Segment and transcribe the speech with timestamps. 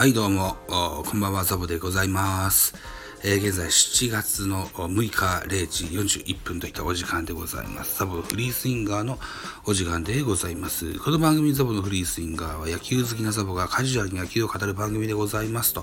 [0.00, 2.74] はい、どうも、こんばんは、ザボでございます。
[3.22, 5.84] えー現在7月の6日0時
[6.22, 7.98] 41分といったお時間でございます。
[7.98, 9.18] ザボフリースインガーの
[9.66, 10.98] お時間でございます。
[11.00, 15.82] この番組ザボのフリースインガーは野球好きなザボがカジュアルに野球を語る番組でございますと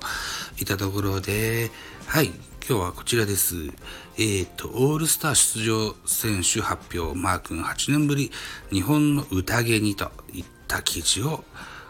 [0.60, 1.70] いったところで、
[2.08, 2.32] はい、
[2.68, 3.68] 今日はこちらです。
[4.18, 8.32] えーと、オールスター出場選手発表、マー君8年ぶり、
[8.72, 11.44] 日本の宴にといった記事を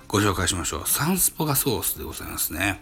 [0.08, 0.84] ご紹介しましょう。
[0.86, 2.82] サンスポがソースでございますね。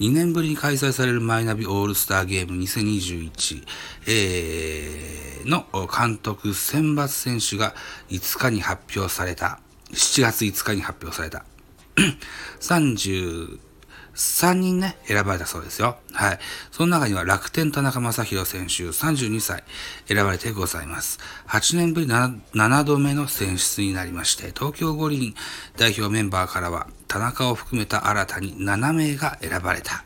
[0.00, 3.64] 2年ぶりに開催されるマイナビオールスターゲーム2021、
[4.08, 7.74] えーの監督選抜選手が
[8.08, 9.60] 5日に発表された。
[9.92, 11.44] 7月5日に発表された。
[14.14, 15.96] 3人ね、選ばれたそうですよ。
[16.12, 16.38] はい。
[16.70, 19.64] その中には楽天田中将大選手32歳
[20.06, 21.18] 選ばれてございます。
[21.48, 25.34] 8年ぶり 7, 7度目の選出になりまして、東京五輪
[25.76, 30.04] 代表メンバーからは田中を含めた新たに7名が選ばれた。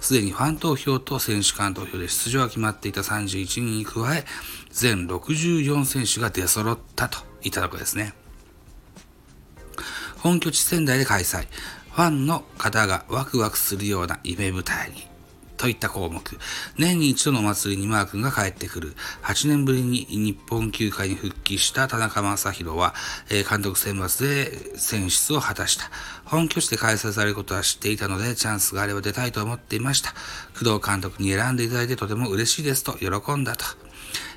[0.00, 4.24] すでにファン投票と選手間投票で出場が決まっていた31人に加え、
[4.70, 8.12] 全64選手が出揃ったといったところですね。
[10.18, 11.46] 本拠地仙台で開催。
[11.96, 15.08] ファンの方がワクワクするような夢舞台に。
[15.56, 16.20] といった項目。
[16.76, 18.94] 年に一度の祭りにマー君が帰ってくる。
[19.22, 22.94] 8年ぶりに日本球界に復帰した田中将大は、
[23.30, 25.90] えー監督選抜で選出を果たした。
[26.26, 30.12] 本拠地で開催されることは知っていたので、チャンスがあれば出たいと思っていました。
[30.52, 33.64] 工藤監督に選んでいただいてとても嬉しいですと喜んだと。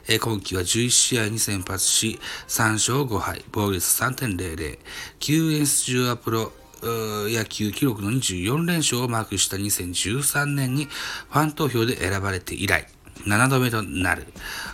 [0.07, 4.79] えー今季は11試合に先発し、3勝5敗、防御率3.00、
[5.19, 12.87] 救援出場はプロ野球記録の24連勝をマークした2013年にファン投票で選ばれて以来、
[13.25, 14.27] 7度目となる。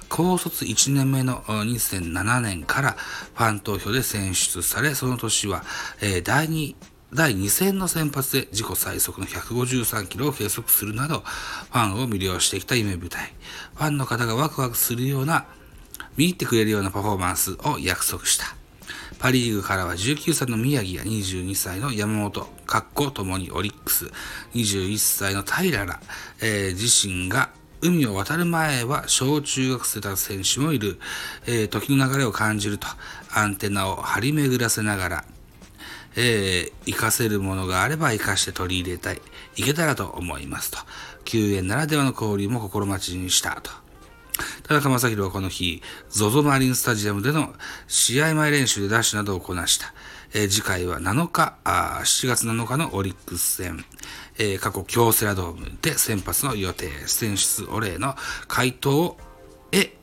[0.09, 5.63] 高卒1年目の2007年からファン投票で選出され、その年は、
[6.01, 6.75] えー第2、
[7.13, 13.33] 第2戦の先発で自己最速の153キロを計測するなど、ファンを魅了してきた夢舞台。
[13.75, 15.45] ファンの方がワクワクするような、
[16.17, 18.55] 見入ってくれるようなパフォーマンスを約束した。
[19.19, 24.05] パリーグからは19歳の宮城や22歳の山本、かっこともにオリックス、
[24.53, 25.99] 21歳の平ら、
[26.41, 27.49] えー自身が
[27.81, 30.99] 海を渡る前は小中学生だった選手もいる、
[31.47, 32.87] えー時の流れを感じると、
[33.33, 35.25] アンテナを張り巡らせながら、
[36.17, 39.21] えー、活かせるものがあれば活かして取り入れたい、
[39.57, 40.77] いけたらと思いますと。
[41.25, 43.84] 救援ならではの交流も心待ちにしたと。
[44.63, 45.81] 田中将大はこの日、
[46.11, 47.53] ZOZO マリンスタジアムでの
[47.87, 49.93] 試合前練習でダッシュなどをこなした。
[50.33, 53.85] えー次回は7日あ、7月7日のオリックス戦、
[54.37, 58.15] えー過去京セラドームで先発の予定、選出お礼の
[58.47, 59.17] 回答を、
[59.71, 59.95] え、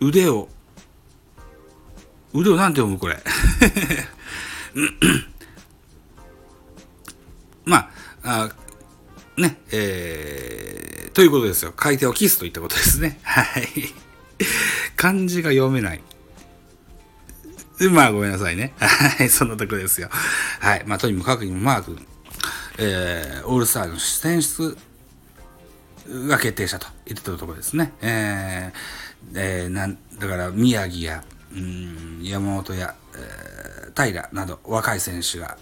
[0.00, 0.48] 腕を、
[2.32, 3.22] 腕をなんて読むこれ。
[7.64, 7.90] ま
[8.22, 8.50] あ、あ
[9.40, 10.73] ね、えー、
[11.14, 11.72] ということですよ。
[11.80, 13.18] 書いてをキスといったことですね。
[13.22, 13.68] はい。
[14.96, 16.00] 漢字が読めない。
[17.90, 18.72] まあ、ごめんなさいね。
[18.78, 20.08] はい、そんなとこですよ。
[20.60, 20.84] はい。
[20.86, 22.06] まあ、とにもかくにもマー君、
[22.78, 24.76] えー、オールスターの選出
[26.28, 27.92] が決定したと言ってたところですね。
[28.02, 29.04] えー
[29.34, 35.56] えーなんだから宮城やうん山本や、えー平など若い選手が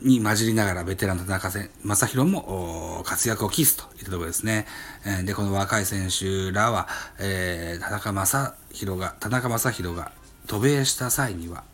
[0.00, 4.66] に混じりながらベテランの田中せ正宏も活躍を期すといったところですね。
[5.24, 6.88] で、この若い選手らは、
[7.18, 10.12] えー田中正宏が、田中正宏が
[10.46, 11.64] 渡米した際には、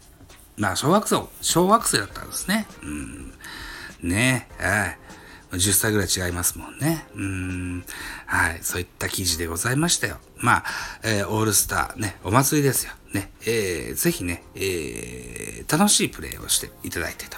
[0.57, 2.67] まあ、小学生、小学生だったんですね。
[2.83, 3.33] うん。
[4.03, 4.99] ねはい。
[5.53, 7.05] 10歳ぐらい違いますもんね。
[7.15, 7.85] うん。
[8.31, 8.61] はい。
[8.63, 10.19] そういった記事でございましたよ。
[10.37, 10.65] まあ、
[11.03, 12.93] えーオールスターね、お祭りですよ。
[13.13, 13.33] ね。
[13.45, 17.37] えーぜひね、えー楽しいプレーをしていただいてと。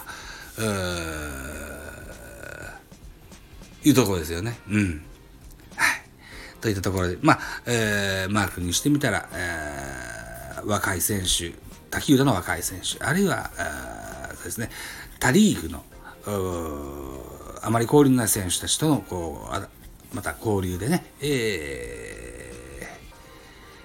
[0.59, 0.63] う
[3.85, 4.59] いうところですよね。
[4.69, 5.03] うん。
[5.77, 6.03] はい。
[6.61, 11.55] といったところで、まあ、えーマークにしてみたら、えー若い選手、
[11.91, 14.69] 他球団の若い選手、あるいは、あそうですね、
[15.19, 15.85] 他リーグの、
[17.63, 19.82] あまり交流のない選手たちとの、こう、
[20.13, 22.53] また交流でね、え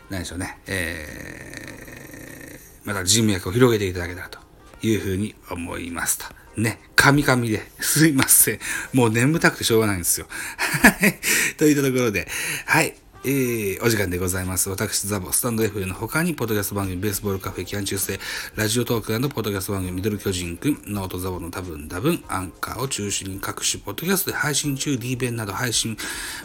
[0.09, 4.39] ー、何でしょうね、えー、また人脈を広げていただけたらと
[4.81, 6.25] いうふうに思いますと。
[6.57, 8.59] ね、カミカミで、 すいません。
[8.93, 10.27] もう眠たくてしょうがないんですよ。
[10.57, 11.19] はい。
[11.57, 12.27] といったところで、
[12.65, 12.95] はい。
[13.29, 14.69] えー、お時間でございます。
[14.69, 18.21] 私、ザボ、スタンド F の他に、ポッドキャスト番組、ベースボールカフェ、キャン中世、
[18.55, 25.97] ラジオトークポッドキャスト番組、ミドル巨人くん、ノートザボの多分多分、アンカーを中心に各種ポッドキャストで配信中、D 弁など配信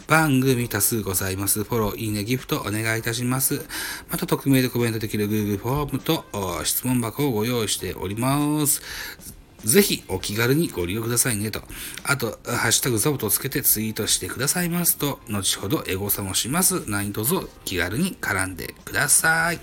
[0.07, 1.63] 番組多数ございます。
[1.63, 3.65] フォロー、いいね、ギフトお願いいたします。
[4.11, 6.25] また、匿名でコメントできる Google フォームと
[6.65, 9.42] 質問箱をご用意しております。
[9.63, 11.61] ぜひお気軽にご利用くださいねと。
[12.03, 16.83] あと、ハッシュタグザボとつけてツイートしてくださいますと、後ほどエゴサもします。
[16.89, 19.59] 何卒気軽に絡んでください。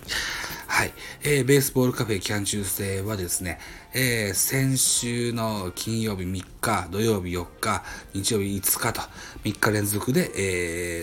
[0.81, 0.95] はい。
[1.25, 3.59] えー、ベースボールカフェキャン中制はですね、
[3.93, 7.83] えー、先週の金曜日3日、土曜日4日、
[8.15, 9.03] 日曜日5日と
[9.45, 10.31] 3日連続で、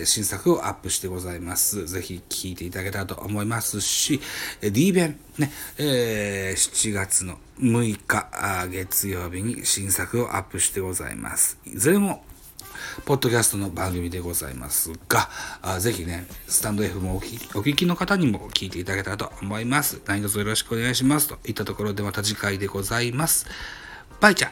[0.02, 1.86] ー、新作をアップしてございます。
[1.86, 4.20] ぜひ聴いていただけたらと思いますし、
[4.60, 11.56] D 弁ね、えー、7月の6日月曜日に新作をアップしてございます。
[11.64, 12.24] いずれも
[13.04, 15.28] ポッドキャストの番組でございますが、
[15.62, 20.00] あぜひね、スタンド F もお聞きの方にも聞いていただけたらと思います。
[20.06, 21.28] 何卒よろしくお願いします。
[21.28, 23.46] といったところでまた次回でございます。
[24.20, 24.50] バイチャ